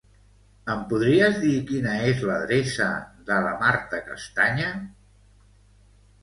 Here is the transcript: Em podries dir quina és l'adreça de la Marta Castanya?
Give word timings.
Em 0.75 0.79
podries 0.93 1.35
dir 1.43 1.59
quina 1.71 1.91
és 2.13 2.23
l'adreça 2.29 2.87
de 3.29 3.37
la 3.49 3.53
Marta 3.61 4.01
Castanya? 4.09 4.73